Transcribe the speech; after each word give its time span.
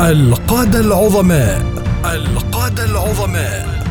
القادة 0.00 0.80
العظماء. 0.80 1.62
القادة 2.04 2.84
العظماء. 2.84 3.84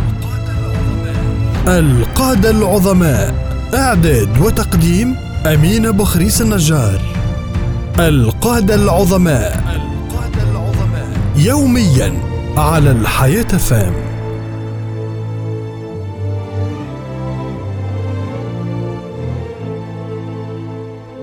القادة 1.68 2.49
العظماء. 2.49 3.33
إعداد 3.73 4.42
وتقديم 4.42 5.16
أمين 5.46 5.92
بخريس 5.92 6.42
النجار. 6.42 7.02
القادة 8.00 8.76
العظماء 8.76 9.63
القادة 9.75 10.52
العظماء. 10.52 11.07
يوميا 11.36 12.13
على 12.57 12.91
الحياة 12.91 13.43
فام. 13.43 13.93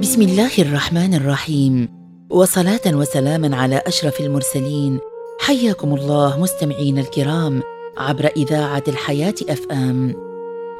بسم 0.00 0.22
الله 0.22 0.50
الرحمن 0.58 1.14
الرحيم. 1.14 1.99
وصلاة 2.30 2.80
وسلاما 2.86 3.56
على 3.56 3.82
أشرف 3.86 4.20
المرسلين. 4.20 4.98
حياكم 5.40 5.94
الله 5.94 6.40
مستمعين 6.40 6.98
الكرام 6.98 7.62
عبر 7.98 8.26
إذاعة 8.36 8.82
الحياة 8.88 9.34
أف 9.48 9.66
أم 9.72 10.14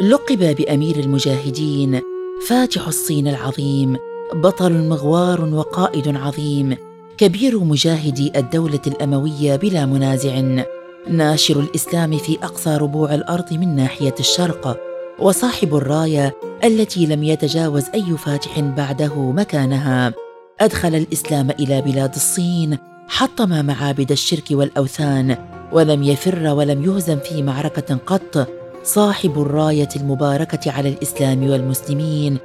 لقب 0.00 0.56
بأمير 0.56 0.96
المجاهدين 0.96 2.00
فاتح 2.48 2.86
الصين 2.86 3.28
العظيم. 3.28 3.96
بطل 4.34 4.72
مغوار 4.72 5.44
وقائد 5.54 6.16
عظيم. 6.16 6.76
كبير 7.18 7.58
مجاهدي 7.58 8.32
الدولة 8.36 8.82
الأموية 8.86 9.56
بلا 9.56 9.86
منازع. 9.86 10.62
ناشر 11.08 11.60
الإسلام 11.60 12.18
في 12.18 12.38
أقصى 12.42 12.76
ربوع 12.76 13.14
الأرض 13.14 13.52
من 13.52 13.76
ناحية 13.76 14.14
الشرق. 14.20 14.80
وصاحب 15.18 15.74
الراية 15.74 16.36
التي 16.64 17.06
لم 17.06 17.24
يتجاوز 17.24 17.84
أي 17.94 18.16
فاتح 18.16 18.60
بعده 18.60 19.30
مكانها. 19.30 20.29
أدخل 20.60 20.94
الإسلام 20.94 21.50
إلى 21.50 21.82
بلاد 21.82 22.14
الصين 22.14 22.78
حطم 23.08 23.64
معابد 23.64 24.12
الشرك 24.12 24.44
والأوثان 24.50 25.36
ولم 25.72 26.02
يفر 26.02 26.46
ولم 26.54 26.84
يهزم 26.84 27.18
في 27.18 27.42
معركة 27.42 27.96
قط 28.06 28.48
صاحب 28.84 29.42
الراية 29.42 29.88
المباركة 29.96 30.72
على 30.72 30.88
الإسلام 30.88 31.50
والمسلمين 31.50 32.38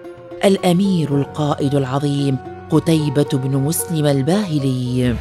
الأمير 0.45 1.21
القائد 1.21 1.75
العظيم 1.75 2.37
قتيبة 2.69 3.29
بن 3.33 3.57
مسلم 3.57 4.05
الباهلي. 4.05 5.15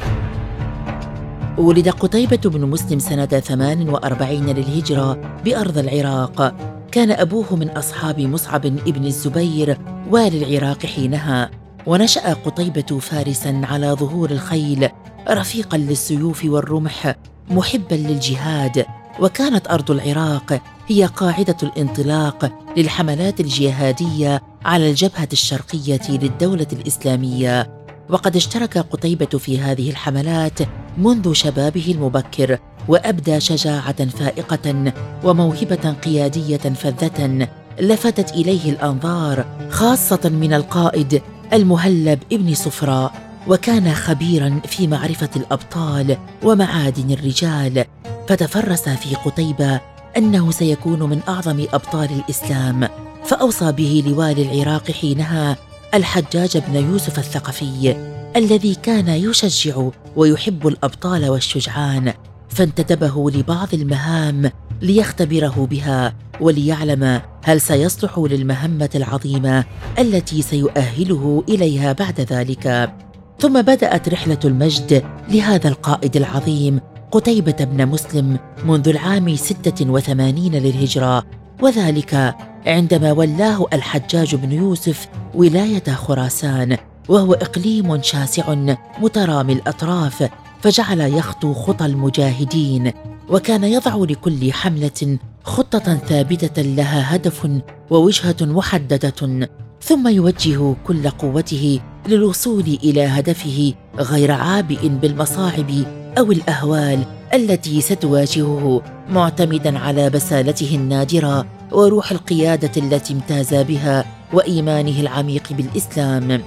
ولد 1.57 1.89
قتيبة 1.89 2.49
بن 2.49 2.61
مسلم 2.61 2.99
سنة 2.99 3.25
48 3.25 4.45
للهجرة 4.49 5.17
بأرض 5.45 5.77
العراق. 5.77 6.55
كان 6.91 7.11
أبوه 7.11 7.55
من 7.55 7.69
أصحاب 7.69 8.19
مصعب 8.19 8.65
ابن 8.65 9.05
الزبير 9.05 9.77
والي 10.11 10.57
العراق 10.57 10.85
حينها. 10.85 11.49
ونشأ 11.87 12.33
قطيبة 12.33 12.99
فارسا 12.99 13.61
على 13.63 13.91
ظهور 13.91 14.31
الخيل 14.31 14.89
رفيقا 15.29 15.77
للسيوف 15.77 16.45
والرمح 16.45 17.15
محبا 17.49 17.95
للجهاد. 17.95 18.85
وكانت 19.19 19.67
أرض 19.67 19.91
العراق 19.91 20.61
هي 20.87 21.05
قاعدة 21.05 21.57
الانطلاق 21.63 22.51
للحملات 22.77 23.39
الجهادية 23.39 24.41
على 24.65 24.89
الجبهة 24.89 25.27
الشرقية 25.33 26.01
للدولة 26.09 26.67
الإسلامية. 26.73 27.85
وقد 28.09 28.35
اشترك 28.35 28.77
قتيبة 28.77 29.25
في 29.25 29.59
هذه 29.59 29.89
الحملات 29.89 30.59
منذ 30.97 31.33
شبابه 31.33 31.91
المبكر 31.97 32.59
وأبدى 32.87 33.39
شجاعة 33.39 34.05
فائقة 34.05 34.93
وموهبة 35.23 35.91
قيادية 35.91 36.57
فذة 36.57 37.47
لفتت 37.79 38.31
إليه 38.31 38.71
الأنظار 38.71 39.45
خاصة 39.69 40.29
من 40.29 40.53
القائد 40.53 41.21
المهلب 41.53 42.19
ابن 42.31 42.53
صفراء 42.53 43.13
وكان 43.47 43.93
خبيرا 43.93 44.61
في 44.67 44.87
معرفة 44.87 45.29
الأبطال 45.35 46.17
ومعادن 46.43 47.11
الرجال 47.11 47.85
فتفرس 48.27 48.89
في 48.89 49.15
قتيبه 49.15 49.81
أنه 50.17 50.51
سيكون 50.51 51.03
من 51.03 51.19
أعظم 51.27 51.65
أبطال 51.73 52.09
الإسلام 52.11 52.87
فأوصى 53.25 53.71
به 53.71 54.03
لوالي 54.07 54.41
العراق 54.41 54.91
حينها 54.91 55.57
الحجاج 55.93 56.57
بن 56.57 56.75
يوسف 56.75 57.19
الثقفي 57.19 57.95
الذي 58.35 58.75
كان 58.75 59.07
يشجع 59.07 59.89
ويحب 60.15 60.67
الأبطال 60.67 61.29
والشجعان 61.29 62.13
فانتدبه 62.49 63.31
لبعض 63.31 63.73
المهام 63.73 64.51
ليختبره 64.81 65.67
بها 65.71 66.13
وليعلم 66.41 67.21
هل 67.43 67.61
سيصلح 67.61 68.19
للمهمة 68.19 68.89
العظيمة 68.95 69.63
التي 69.99 70.41
سيؤهله 70.41 71.43
إليها 71.49 71.93
بعد 71.93 72.21
ذلك. 72.21 72.93
ثم 73.39 73.61
بدأت 73.61 74.09
رحلة 74.09 74.39
المجد 74.45 75.03
لهذا 75.29 75.67
القائد 75.67 76.15
العظيم 76.15 76.79
قتيبة 77.11 77.57
بن 77.59 77.85
مسلم 77.85 78.37
منذ 78.65 78.89
العام 78.89 79.35
ستة 79.35 79.91
وثمانين 79.91 80.55
للهجرة. 80.55 81.23
وذلك 81.61 82.35
عندما 82.65 83.11
ولاه 83.11 83.65
الحجاج 83.73 84.35
بن 84.35 84.51
يوسف 84.51 85.07
ولاية 85.35 85.93
خراسان 85.93 86.77
وهو 87.09 87.33
إقليم 87.33 88.01
شاسع 88.01 88.55
مترامي 89.01 89.53
الأطراف 89.53 90.29
فجعل 90.65 90.99
يخطو 90.99 91.53
خطى 91.53 91.85
المجاهدين 91.85 92.91
وكان 93.29 93.63
يضع 93.63 93.95
لكل 93.95 94.53
حملة 94.53 95.17
خطة 95.43 95.95
ثابتة 95.95 96.61
لها 96.61 97.15
هدف 97.15 97.47
ووجهة 97.89 98.35
محددة 98.41 99.47
ثم 99.81 100.07
يوجه 100.07 100.75
كل 100.87 101.09
قوته 101.09 101.79
للوصول 102.07 102.77
إلى 102.83 103.05
هدفه 103.05 103.73
غير 103.99 104.31
عابئ 104.31 104.87
بالمصاعب 104.87 105.71
أو 106.17 106.31
الأهوال 106.31 107.05
التي 107.33 107.81
ستواجهه 107.81 108.81
معتمدا 109.09 109.79
على 109.79 110.09
بسالته 110.09 110.75
النادرة 110.75 111.45
وروح 111.71 112.11
القيادة 112.11 112.71
التي 112.77 113.13
امتاز 113.13 113.53
بها 113.55 114.05
وإيمانه 114.33 114.99
العميق 114.99 115.53
بالإسلام. 115.53 116.41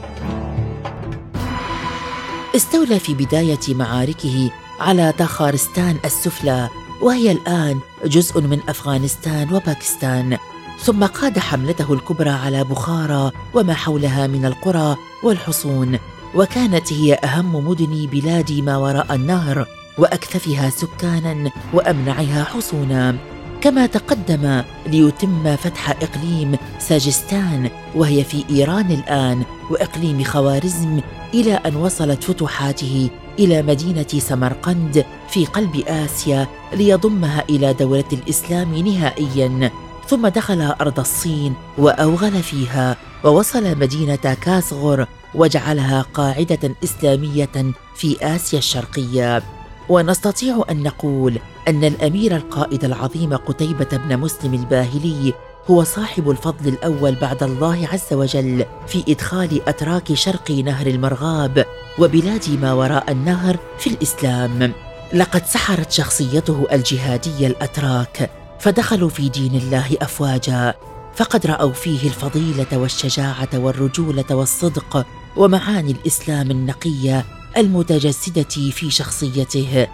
استولى 2.56 2.98
في 2.98 3.14
بداية 3.14 3.60
معاركه 3.68 4.50
على 4.80 5.12
تخارستان 5.18 5.96
السفلى 6.04 6.68
وهي 7.00 7.32
الآن 7.32 7.80
جزء 8.04 8.40
من 8.40 8.60
أفغانستان 8.68 9.54
وباكستان. 9.54 10.38
ثم 10.80 11.04
قاد 11.04 11.38
حملته 11.38 11.92
الكبرى 11.92 12.30
على 12.30 12.64
بخارى 12.64 13.30
وما 13.54 13.74
حولها 13.74 14.26
من 14.26 14.44
القرى 14.44 14.96
والحصون 15.22 15.98
وكانت 16.34 16.92
هي 16.92 17.14
أهم 17.14 17.68
مدن 17.68 18.06
بلاد 18.12 18.52
ما 18.52 18.76
وراء 18.76 19.14
النهر 19.14 19.66
وأكثفها 19.98 20.70
سكانا 20.70 21.50
وأمنعها 21.72 22.44
حصونا. 22.44 23.18
كما 23.60 23.86
تقدم 23.86 24.62
ليتم 24.86 25.56
فتح 25.56 25.90
إقليم 25.90 26.56
ساجستان 26.78 27.70
وهي 27.94 28.24
في 28.24 28.44
إيران 28.50 28.90
الآن 28.90 29.42
وإقليم 29.70 30.24
خوارزم 30.24 31.00
إلى 31.34 31.54
أن 31.54 31.76
وصلت 31.76 32.24
فتوحاته 32.24 33.10
إلى 33.38 33.62
مدينة 33.62 34.06
سمرقند 34.18 35.04
في 35.28 35.46
قلب 35.46 35.76
آسيا 35.88 36.46
ليضمها 36.72 37.44
إلى 37.50 37.72
دولة 37.72 38.04
الإسلام 38.12 38.74
نهائيا. 38.74 39.70
ثم 40.08 40.28
دخل 40.28 40.62
أرض 40.80 41.00
الصين 41.00 41.54
وأوغل 41.78 42.42
فيها 42.42 42.96
ووصل 43.24 43.78
مدينة 43.78 44.36
كاسغر 44.42 45.06
وجعلها 45.34 46.02
قاعدة 46.14 46.74
إسلامية 46.84 47.72
في 47.96 48.16
آسيا 48.22 48.58
الشرقية. 48.58 49.42
ونستطيع 49.88 50.64
أن 50.70 50.82
نقول 50.82 51.38
أن 51.68 51.84
الأمير 51.84 52.36
القائد 52.36 52.84
العظيم 52.84 53.36
قتيبة 53.36 53.88
بن 53.92 54.16
مسلم 54.16 54.54
الباهلي 54.54 55.34
هو 55.70 55.84
صاحب 55.84 56.30
الفضل 56.30 56.68
الأول 56.68 57.14
بعد 57.14 57.42
الله 57.42 57.88
عز 57.92 58.12
وجل 58.12 58.64
في 58.86 59.04
إدخال 59.08 59.68
أتراك 59.68 60.14
شرق 60.14 60.50
نهر 60.50 60.86
المرغاب 60.86 61.64
وبلاد 61.98 62.58
ما 62.62 62.72
وراء 62.72 63.12
النهر 63.12 63.56
في 63.78 63.90
الإسلام. 63.90 64.72
لقد 65.14 65.46
سحرت 65.46 65.92
شخصيته 65.92 66.66
الجهادية 66.72 67.46
الأتراك 67.46 68.30
فدخلوا 68.60 69.08
في 69.08 69.28
دين 69.28 69.54
الله 69.54 69.96
أفواجا 70.02 70.74
فقد 71.14 71.46
رأوا 71.46 71.72
فيه 71.72 72.06
الفضيلة 72.08 72.78
والشجاعة 72.78 73.48
والرجولة 73.54 74.24
والصدق 74.30 75.06
ومعاني 75.36 75.90
الإسلام 75.92 76.50
النقية 76.50 77.24
المتجسدة 77.56 78.70
في 78.70 78.90
شخصيته. 78.90 79.86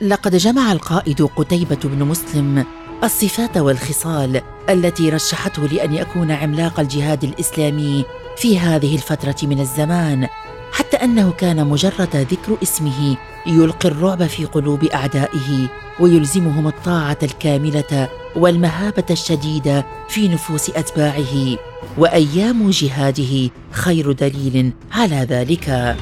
لقد 0.00 0.36
جمع 0.36 0.72
القائد 0.72 1.22
قتيبة 1.22 1.78
بن 1.84 2.04
مسلم 2.04 2.64
الصفات 3.04 3.56
والخصال 3.56 4.42
التي 4.68 5.10
رشحته 5.10 5.66
لأن 5.66 5.94
يكون 5.94 6.30
عملاق 6.30 6.80
الجهاد 6.80 7.24
الإسلامي 7.24 8.04
في 8.36 8.58
هذه 8.58 8.94
الفترة 8.94 9.36
من 9.42 9.60
الزمان 9.60 10.28
حتى 10.72 10.96
أنه 10.96 11.32
كان 11.32 11.66
مجرد 11.66 12.16
ذكر 12.16 12.56
اسمه 12.62 13.16
يلقي 13.46 13.88
الرعب 13.88 14.26
في 14.26 14.44
قلوب 14.44 14.84
أعدائه 14.84 15.68
ويلزمهم 16.00 16.68
الطاعة 16.68 17.18
الكاملة 17.22 18.08
والمهابة 18.36 19.04
الشديدة 19.10 19.86
في 20.08 20.28
نفوس 20.28 20.70
أتباعه 20.70 21.58
وأيام 21.98 22.70
جهاده 22.70 23.50
خير 23.70 24.12
دليل 24.12 24.72
على 24.92 25.16
ذلك. 25.16 25.96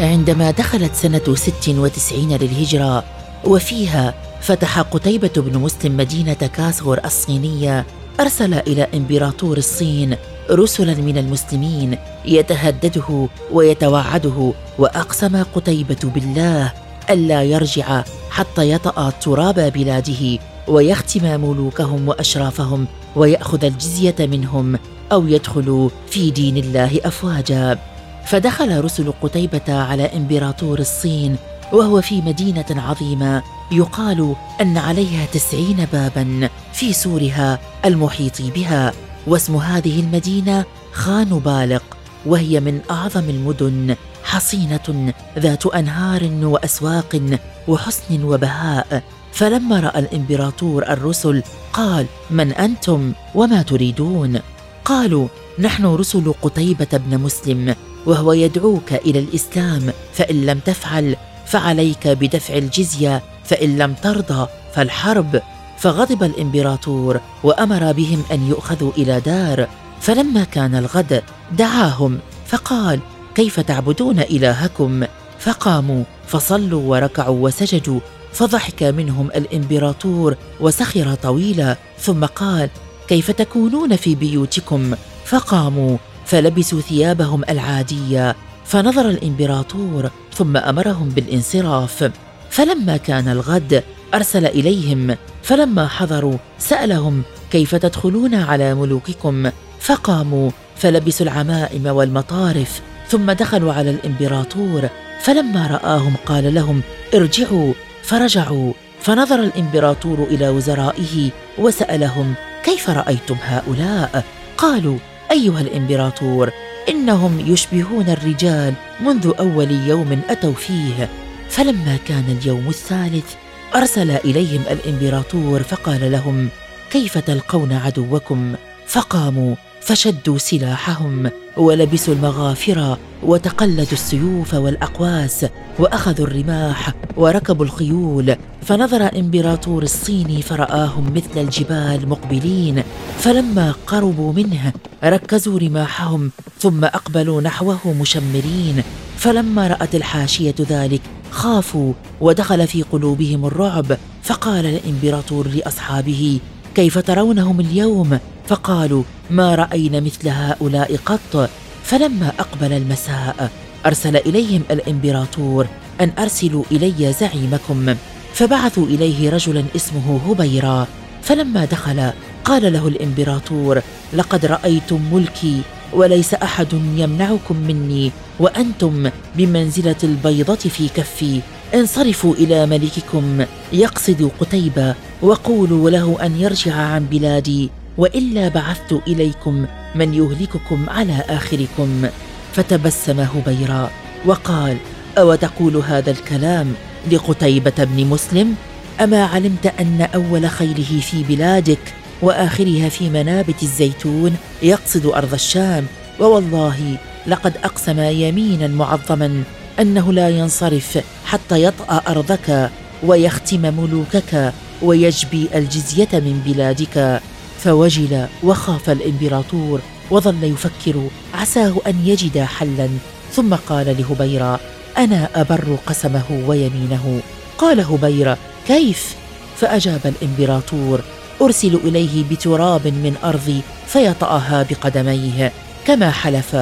عندما 0.00 0.50
دخلت 0.50 0.94
سنة 0.94 1.34
ست 1.34 1.68
وتسعين 1.68 2.36
للهجرة 2.36 3.04
وفيها 3.44 4.14
فتح 4.40 4.80
قتيبة 4.80 5.30
بن 5.36 5.58
مسلم 5.58 5.96
مدينة 5.96 6.32
كاسغور 6.34 7.00
الصينية 7.04 7.86
أرسل 8.20 8.54
إلى 8.54 8.88
إمبراطور 8.94 9.58
الصين 9.58 10.16
رسلا 10.50 10.94
من 10.94 11.18
المسلمين 11.18 11.98
يتهدده 12.24 13.28
ويتوعده 13.52 14.52
وأقسم 14.78 15.42
قتيبة 15.54 16.10
بالله 16.14 16.72
ألا 17.10 17.42
يرجع 17.42 18.04
حتى 18.30 18.70
يطأ 18.70 19.10
تراب 19.10 19.72
بلاده 19.72 20.38
ويختم 20.68 21.40
ملوكهم 21.40 22.08
وأشرافهم 22.08 22.86
ويأخذ 23.16 23.64
الجزية 23.64 24.16
منهم 24.20 24.78
أو 25.12 25.28
يدخلوا 25.28 25.90
في 26.10 26.30
دين 26.30 26.56
الله 26.56 27.00
أفواجا. 27.04 27.93
فدخل 28.26 28.84
رسل 28.84 29.12
قتيبة 29.22 29.68
على 29.68 30.16
إمبراطور 30.16 30.78
الصين 30.78 31.36
وهو 31.72 32.00
في 32.00 32.22
مدينة 32.22 32.66
عظيمة 32.70 33.42
يقال 33.72 34.34
أن 34.60 34.78
عليها 34.78 35.26
تسعين 35.26 35.86
بابا 35.92 36.48
في 36.72 36.92
سورها 36.92 37.58
المحيط 37.84 38.42
بها 38.42 38.92
واسم 39.26 39.56
هذه 39.56 40.00
المدينة 40.00 40.64
خان 40.92 41.38
بالق 41.38 41.82
وهي 42.26 42.60
من 42.60 42.80
أعظم 42.90 43.28
المدن 43.28 43.96
حصينة 44.24 45.12
ذات 45.38 45.66
أنهار 45.66 46.30
وأسواق 46.42 47.38
وحسن 47.68 48.24
وبهاء. 48.24 49.02
فلما 49.32 49.80
رأى 49.80 49.98
الإمبراطور 49.98 50.82
الرسل 50.82 51.42
قال 51.72 52.06
من 52.30 52.52
أنتم 52.52 53.12
وما 53.34 53.62
تريدون؟ 53.62 54.40
قالوا 54.84 55.28
نحن 55.58 55.86
رسل 55.86 56.34
قتيبة 56.42 56.86
بن 56.92 57.18
مسلم 57.18 57.74
وهو 58.06 58.32
يدعوك 58.32 58.92
إلى 58.92 59.18
الإسلام 59.18 59.92
فإن 60.12 60.46
لم 60.46 60.58
تفعل 60.58 61.16
فعليك 61.46 62.08
بدفع 62.08 62.54
الجزية 62.54 63.22
فإن 63.44 63.78
لم 63.78 63.94
ترضى 63.94 64.48
فالحرب. 64.74 65.42
فغضب 65.78 66.22
الإمبراطور 66.22 67.20
وأمر 67.42 67.92
بهم 67.92 68.22
أن 68.32 68.48
يؤخذوا 68.48 68.92
إلى 68.98 69.20
دار 69.20 69.68
فلما 70.00 70.44
كان 70.44 70.74
الغد 70.74 71.22
دعاهم 71.52 72.18
فقال 72.46 73.00
كيف 73.34 73.60
تعبدون 73.60 74.18
إلهكم؟ 74.18 75.04
فقاموا 75.38 76.04
فصلوا 76.26 76.82
وركعوا 76.90 77.44
وسجدوا 77.44 78.00
فضحك 78.32 78.82
منهم 78.82 79.26
الإمبراطور 79.26 80.36
وسخر 80.60 81.14
طويلا 81.14 81.76
ثم 81.98 82.24
قال 82.24 82.70
كيف 83.08 83.30
تكونون 83.30 83.96
في 83.96 84.14
بيوتكم؟ 84.14 84.94
فقاموا 85.24 85.96
فلبسوا 86.26 86.80
ثيابهم 86.80 87.42
العادية 87.48 88.36
فنظر 88.64 89.08
الإمبراطور 89.08 90.10
ثم 90.34 90.56
أمرهم 90.56 91.08
بالانصراف. 91.08 92.10
فلما 92.50 92.96
كان 92.96 93.28
الغد 93.28 93.84
أرسل 94.14 94.46
إليهم 94.46 95.16
فلما 95.42 95.88
حضروا 95.88 96.36
سألهم 96.58 97.22
كيف 97.50 97.74
تدخلون 97.74 98.34
على 98.34 98.74
ملوككم؟ 98.74 99.50
فقاموا 99.80 100.50
فلبسوا 100.76 101.26
العمائم 101.26 101.86
والمطارف 101.86 102.80
ثم 103.08 103.32
دخلوا 103.32 103.72
على 103.72 103.90
الإمبراطور. 103.90 104.88
فلما 105.20 105.66
رآهم 105.66 106.14
قال 106.26 106.54
لهم 106.54 106.82
ارجعوا! 107.14 107.72
فرجعوا. 108.02 108.72
فنظر 109.00 109.40
الإمبراطور 109.40 110.22
إلى 110.30 110.48
وزرائه 110.48 111.30
وسألهم 111.58 112.34
كيف 112.74 112.90
رأيتم 112.90 113.36
هؤلاء؟ 113.42 114.24
قالوا 114.58 114.98
أيها 115.30 115.60
الإمبراطور 115.60 116.50
إنهم 116.88 117.40
يشبهون 117.40 118.08
الرجال 118.08 118.74
منذ 119.00 119.32
أول 119.38 119.70
يوم 119.70 120.20
أتوا 120.28 120.52
فيه 120.52 121.08
فلما 121.48 121.98
كان 122.08 122.38
اليوم 122.40 122.68
الثالث 122.68 123.34
أرسل 123.74 124.10
إليهم 124.10 124.62
الإمبراطور 124.70 125.62
فقال 125.62 126.12
لهم 126.12 126.48
كيف 126.90 127.18
تلقون 127.18 127.72
عدوكم؟ 127.72 128.54
فقاموا 128.86 129.54
فشدوا 129.84 130.38
سلاحهم 130.38 131.30
ولبسوا 131.56 132.14
المغافر 132.14 132.98
وتقلدوا 133.22 133.92
السيوف 133.92 134.54
والأقواس 134.54 135.46
وأخذوا 135.78 136.26
الرماح 136.26 136.92
وركبوا 137.16 137.64
الخيول. 137.64 138.36
فنظر 138.62 139.18
إمبراطور 139.18 139.82
الصين 139.82 140.40
فرآهم 140.40 141.14
مثل 141.14 141.40
الجبال 141.40 142.08
مقبلين. 142.08 142.82
فلما 143.18 143.74
قربوا 143.86 144.32
منه 144.32 144.72
ركزوا 145.04 145.58
رماحهم 145.58 146.30
ثم 146.58 146.84
أقبلوا 146.84 147.40
نحوه 147.40 147.92
مشمرين. 148.00 148.82
فلما 149.16 149.68
رأت 149.68 149.94
الحاشية 149.94 150.54
ذلك 150.60 151.00
خافوا 151.30 151.92
ودخل 152.20 152.66
في 152.66 152.82
قلوبهم 152.82 153.46
الرعب. 153.46 153.98
فقال 154.22 154.66
الإمبراطور 154.66 155.48
لأصحابه 155.48 156.40
كيف 156.74 156.98
ترونهم 156.98 157.60
اليوم؟ 157.60 158.18
فقالوا 158.46 159.02
ما 159.30 159.54
رأينا 159.54 160.00
مثل 160.00 160.28
هؤلاء 160.28 160.96
قط. 160.96 161.50
فلما 161.84 162.32
أقبل 162.38 162.72
المساء 162.72 163.50
أرسل 163.86 164.16
إليهم 164.16 164.62
الإمبراطور 164.70 165.66
أن 166.00 166.12
أرسلوا 166.18 166.64
إلي 166.72 167.12
زعيمكم. 167.12 167.94
فبعثوا 168.34 168.86
إليه 168.86 169.30
رجلا 169.30 169.64
اسمه 169.76 170.20
هبيرا 170.28 170.86
فلما 171.22 171.64
دخل 171.64 172.10
قال 172.44 172.72
له 172.72 172.88
الإمبراطور 172.88 173.80
لقد 174.12 174.46
رأيتم 174.46 175.00
ملكي 175.12 175.60
وليس 175.92 176.34
أحد 176.34 176.72
يمنعكم 176.72 177.56
مني 177.56 178.10
وأنتم 178.40 179.10
بمنزلة 179.36 179.96
البيضة 180.04 180.54
في 180.54 180.88
كفي. 180.88 181.40
انصرفوا 181.74 182.34
إلى 182.34 182.66
ملككم 182.66 183.44
يقصد 183.72 184.30
قتيبة 184.40 184.94
وقولوا 185.22 185.90
له 185.90 186.18
أن 186.22 186.40
يرجع 186.40 186.74
عن 186.74 187.06
بلادي. 187.06 187.70
وإلا 187.98 188.48
بعثت 188.48 188.92
إليكم 189.06 189.66
من 189.94 190.14
يهلككم 190.14 190.90
على 190.90 191.24
آخركم. 191.28 192.08
فتبسم 192.52 193.20
هبيرا 193.20 193.90
وقال 194.26 194.76
أو 195.18 195.34
تقول 195.34 195.76
هذا 195.76 196.10
الكلام 196.10 196.74
لقتيبة 197.12 197.84
بن 197.84 198.06
مسلم؟ 198.06 198.54
أما 199.00 199.24
علمت 199.24 199.66
أن 199.66 200.08
أول 200.14 200.48
خيله 200.48 201.00
في 201.00 201.22
بلادك 201.22 201.94
وآخرها 202.22 202.88
في 202.88 203.10
منابت 203.10 203.62
الزيتون 203.62 204.36
يقصد 204.62 205.06
أرض 205.06 205.34
الشام؟ 205.34 205.86
ووالله 206.20 206.96
لقد 207.26 207.56
أقسم 207.64 208.00
يمينا 208.00 208.66
معظما 208.66 209.42
أنه 209.80 210.12
لا 210.12 210.28
ينصرف 210.28 211.04
حتى 211.26 211.62
يطأ 211.62 212.02
أرضك 212.08 212.70
ويختم 213.02 213.74
ملوكك 213.78 214.52
ويجبي 214.82 215.48
الجزية 215.54 216.08
من 216.12 216.42
بلادك. 216.46 217.20
فوجل 217.64 218.26
وخاف 218.42 218.90
الإمبراطور 218.90 219.80
وظل 220.10 220.44
يفكر 220.44 221.08
عساه 221.34 221.74
أن 221.86 222.06
يجد 222.06 222.38
حلا. 222.38 222.88
ثم 223.32 223.54
قال 223.54 223.96
لهبيرة 223.98 224.60
أنا 224.98 225.28
أبر 225.34 225.76
قسمه 225.86 226.44
ويمينه. 226.46 227.20
قال 227.58 227.80
هبيرة 227.80 228.38
كيف؟ 228.66 229.14
فأجاب 229.56 230.00
الإمبراطور 230.04 231.00
أرسل 231.42 231.74
إليه 231.84 232.24
بتراب 232.30 232.86
من 232.86 233.16
ارضي 233.24 233.60
فيطأها 233.86 234.66
بقدميه 234.70 235.52
كما 235.86 236.10
حلف 236.10 236.56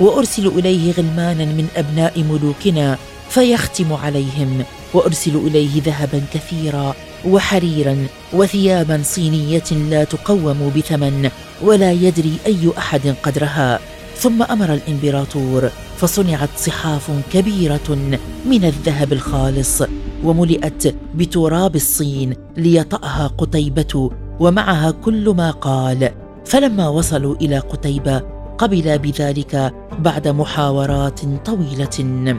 وأرسل 0.00 0.46
إليه 0.46 0.92
غلمانا 0.92 1.44
من 1.44 1.68
أبناء 1.76 2.22
ملوكنا 2.22 2.98
فيختم 3.28 3.92
عليهم 3.92 4.64
وأرسل 4.94 5.36
إليه 5.36 5.82
ذهبا 5.82 6.22
كثيرا 6.34 6.94
وحريرا 7.24 8.06
وثيابا 8.32 9.02
صينية 9.04 9.70
لا 9.90 10.04
تقوم 10.04 10.72
بثمن 10.76 11.30
ولا 11.62 11.92
يدري 11.92 12.36
أي 12.46 12.72
أحد 12.78 13.14
قدرها. 13.22 13.80
ثم 14.16 14.42
أمر 14.42 14.74
الإمبراطور 14.74 15.70
فصنعت 15.96 16.48
صحاف 16.56 17.10
كبيرة 17.32 18.18
من 18.46 18.64
الذهب 18.64 19.12
الخالص 19.12 19.82
وملئت 20.24 20.94
بتراب 21.14 21.76
الصين 21.76 22.34
ليطأها 22.56 23.26
قتيبة 23.38 24.10
ومعها 24.40 24.90
كل 24.90 25.28
ما 25.28 25.50
قال. 25.50 26.10
فلما 26.46 26.88
وصلوا 26.88 27.34
إلى 27.34 27.58
قتيبة 27.58 28.22
قبل 28.58 28.98
بذلك 28.98 29.74
بعد 29.98 30.28
محاورات 30.28 31.20
طويلة. 31.44 32.36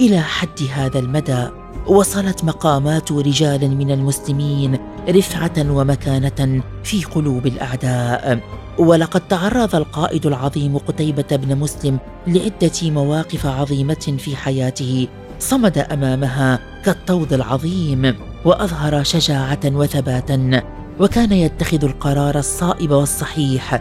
إلى 0.00 0.20
حد 0.20 0.62
هذا 0.74 0.98
المدى 0.98 1.46
وصلت 1.86 2.44
مقامات 2.44 3.12
رجال 3.12 3.76
من 3.76 3.90
المسلمين 3.90 4.78
رفعة 5.08 5.52
ومكانة 5.70 6.62
في 6.84 7.04
قلوب 7.04 7.46
الأعداء. 7.46 8.40
ولقد 8.78 9.28
تعرض 9.28 9.74
القائد 9.74 10.26
العظيم 10.26 10.78
قتيبة 10.78 11.26
بن 11.32 11.56
مسلم 11.56 11.98
لعدة 12.26 12.90
مواقف 12.90 13.46
عظيمة 13.46 14.16
في 14.18 14.36
حياته 14.36 15.08
صمد 15.38 15.78
أمامها 15.78 16.58
كالطود 16.84 17.32
العظيم 17.32 18.14
وأظهر 18.44 19.02
شجاعة 19.02 19.60
وثباتا 19.64 20.62
وكان 21.00 21.32
يتخذ 21.32 21.84
القرار 21.84 22.38
الصائب 22.38 22.90
والصحيح 22.90 23.74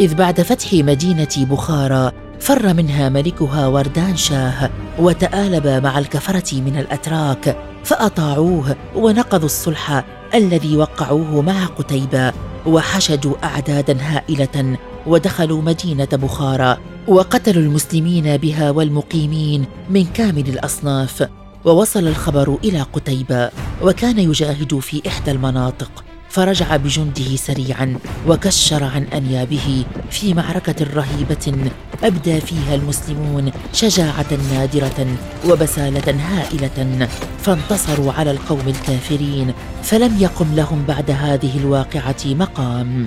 إذ 0.00 0.14
بعد 0.14 0.40
فتح 0.40 0.72
مدينة 0.72 1.36
بخارى 1.36 2.12
فر 2.44 2.74
منها 2.74 3.08
ملكها 3.08 3.66
وردان 3.66 4.16
شاه 4.16 4.70
وتآلب 4.98 5.66
مع 5.66 5.98
الكفرة 5.98 6.60
من 6.60 6.76
الأتراك 6.78 7.56
فأطاعوه 7.84 8.76
ونقضوا 8.96 9.46
الصلح 9.46 10.04
الذي 10.34 10.76
وقعوه 10.76 11.42
مع 11.42 11.64
قتيبة 11.64 12.32
وحشدوا 12.66 13.34
أعدادا 13.44 13.96
هائلة 14.00 14.78
ودخلوا 15.06 15.62
مدينة 15.62 16.08
بخارى 16.12 16.78
وقتلوا 17.08 17.62
المسلمين 17.62 18.36
بها 18.36 18.70
والمقيمين 18.70 19.64
من 19.90 20.04
كامل 20.04 20.48
الأصناف 20.48 21.28
ووصل 21.64 22.08
الخبر 22.08 22.58
إلى 22.64 22.80
قتيبة 22.80 23.50
وكان 23.82 24.18
يجاهد 24.18 24.78
في 24.78 25.02
إحدى 25.08 25.30
المناطق. 25.30 26.03
فرجع 26.34 26.76
بجنده 26.76 27.36
سريعا 27.36 27.98
وكشر 28.28 28.84
عن 28.84 29.02
أنيابه 29.02 29.84
في 30.10 30.34
معركة 30.34 30.86
رهيبة 30.94 31.70
أبدى 32.02 32.40
فيها 32.40 32.74
المسلمون 32.74 33.52
شجاعة 33.72 34.26
نادرة 34.52 35.06
وبسالة 35.48 36.14
هائلة 36.20 37.08
فانتصروا 37.38 38.12
على 38.12 38.30
القوم 38.30 38.68
الكافرين 38.68 39.54
فلم 39.82 40.16
يقم 40.18 40.54
لهم 40.54 40.84
بعد 40.84 41.10
هذه 41.10 41.58
الواقعة 41.58 42.24
مقام. 42.24 43.06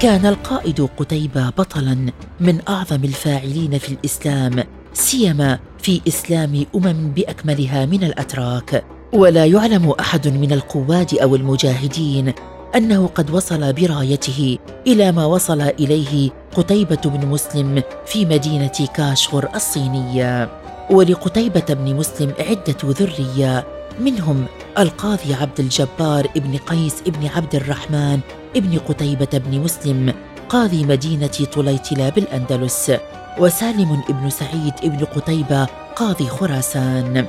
كان 0.00 0.26
القائد 0.26 0.88
قتيبة 0.96 1.50
بطلا 1.50 2.12
من 2.40 2.60
أعظم 2.68 3.04
الفاعلين 3.04 3.78
في 3.78 3.88
الإسلام 3.88 4.64
سيما 4.92 5.58
في 5.78 6.00
إسلام 6.08 6.66
أمم 6.74 7.12
بأكملها 7.16 7.86
من 7.86 8.04
الأتراك. 8.04 8.97
ولا 9.12 9.44
يعلم 9.44 9.90
أحد 10.00 10.28
من 10.28 10.52
القواد 10.52 11.14
أو 11.14 11.36
المجاهدين 11.36 12.32
أنه 12.76 13.06
قد 13.06 13.30
وصل 13.30 13.72
برايته 13.72 14.58
إلى 14.86 15.12
ما 15.12 15.24
وصل 15.24 15.60
إليه 15.60 16.30
قتيبة 16.56 17.00
بن 17.04 17.26
مسلم 17.26 17.82
في 18.06 18.26
مدينة 18.26 18.88
كاشغر 18.94 19.48
الصينية. 19.54 20.48
ولقتيبة 20.90 21.64
بن 21.74 21.96
مسلم 21.96 22.32
عدة 22.40 22.76
ذرية 22.84 23.66
منهم 24.00 24.44
القاضي 24.78 25.34
عبد 25.34 25.60
الجبار 25.60 26.26
ابن 26.36 26.56
قيس 26.56 26.94
ابن 27.06 27.26
عبد 27.26 27.54
الرحمن 27.54 28.20
ابن 28.56 28.78
قتيبة 28.78 29.38
بن 29.38 29.60
مسلم 29.60 30.14
قاضي 30.48 30.84
مدينة 30.84 31.46
طليتلا 31.54 32.08
بالاندلس 32.08 32.92
وسالم 33.38 34.02
ابن 34.08 34.30
سعيد 34.30 34.74
ابن 34.84 35.04
قتيبة 35.04 35.66
قاضي 35.96 36.26
خراسان. 36.26 37.26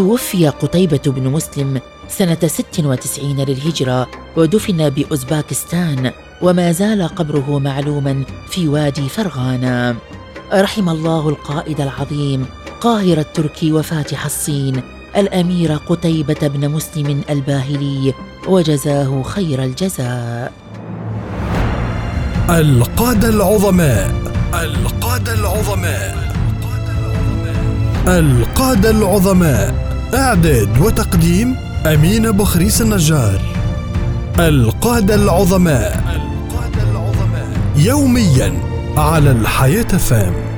توفي 0.00 0.48
قتيبة 0.48 1.00
بن 1.06 1.28
مسلم 1.28 1.80
سنة 2.08 2.38
96 2.46 3.36
للهجرة 3.44 4.06
ودفن 4.36 4.90
بأوزباكستان 4.90 6.10
وما 6.42 6.72
زال 6.72 7.08
قبره 7.08 7.58
معلوما 7.58 8.24
في 8.50 8.68
وادي 8.68 9.08
فرغانة 9.08 9.96
رحم 10.52 10.88
الله 10.88 11.28
القائد 11.28 11.80
العظيم 11.80 12.46
قاهر 12.80 13.18
الترك 13.18 13.58
وفاتح 13.62 14.24
الصين 14.24 14.82
الأمير 15.16 15.76
قتيبة 15.76 16.48
بن 16.48 16.68
مسلم 16.68 17.22
الباهلي 17.30 18.14
وجزاه 18.48 19.22
خير 19.22 19.64
الجزاء. 19.64 20.52
القادة 22.50 23.28
العظماء 23.28 24.14
القادة 24.54 25.34
العظماء 25.34 26.30
القادة 28.06 28.90
العظماء. 28.90 29.89
إعداد 30.14 30.78
وتقديم 30.80 31.56
أمين 31.86 32.30
بخريس 32.30 32.82
النجار. 32.82 33.40
القادة 34.38 35.14
العظماء 35.14 36.04
القادة 36.16 36.90
العظماء. 36.90 37.48
يوميا 37.76 38.52
على 38.96 39.30
الحياة 39.30 39.82
فام. 39.82 40.49